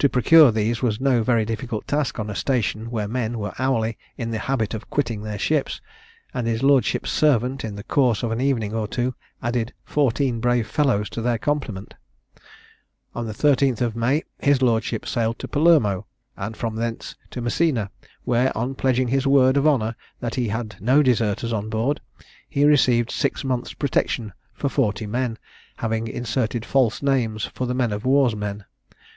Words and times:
To 0.00 0.08
procure 0.08 0.50
these 0.50 0.82
was 0.82 1.00
no 1.00 1.22
very 1.22 1.44
difficult 1.44 1.86
task 1.86 2.18
on 2.18 2.28
a 2.28 2.34
station 2.34 2.90
where 2.90 3.06
men 3.06 3.38
were 3.38 3.52
hourly 3.56 3.96
in 4.18 4.32
the 4.32 4.40
habit 4.40 4.74
of 4.74 4.90
quitting 4.90 5.22
their 5.22 5.38
ships; 5.38 5.80
and 6.34 6.48
his 6.48 6.64
lordship's 6.64 7.12
servant, 7.12 7.64
in 7.64 7.76
the 7.76 7.84
course 7.84 8.24
of 8.24 8.32
an 8.32 8.40
evening 8.40 8.74
or 8.74 8.88
two, 8.88 9.14
added 9.40 9.72
fourteen 9.84 10.40
brave 10.40 10.66
fellows 10.66 11.08
to 11.10 11.22
their 11.22 11.38
complement. 11.38 11.94
On 13.14 13.28
the 13.28 13.32
13th 13.32 13.80
of 13.80 13.94
May 13.94 14.24
his 14.40 14.60
lordship 14.60 15.06
sailed 15.06 15.38
to 15.38 15.46
Palermo, 15.46 16.08
and 16.36 16.56
from 16.56 16.74
thence 16.74 17.14
to 17.30 17.40
Messina, 17.40 17.92
where, 18.24 18.50
on 18.58 18.74
pledging 18.74 19.06
his 19.06 19.24
word 19.24 19.56
of 19.56 19.68
honour 19.68 19.94
that 20.18 20.34
he 20.34 20.48
had 20.48 20.74
no 20.80 21.00
deserters 21.00 21.52
on 21.52 21.68
board, 21.68 22.00
he 22.48 22.64
received 22.64 23.10
a 23.10 23.12
six 23.12 23.44
months' 23.44 23.72
protection 23.72 24.32
for 24.52 24.68
forty 24.68 25.06
men, 25.06 25.38
having 25.76 26.08
inserted 26.08 26.64
false 26.64 27.00
names 27.02 27.44
for 27.44 27.66
the 27.68 27.74
men 27.74 27.92
of 27.92 28.04
war's 28.04 28.34
men. 28.34 28.64